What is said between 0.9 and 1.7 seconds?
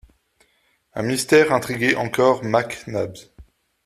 Un mystère